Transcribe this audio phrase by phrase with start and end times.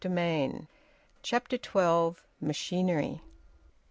[0.03, 0.67] VOLUME ONE,
[1.21, 2.23] CHAPTER TWELVE.
[2.41, 3.21] MACHINERY.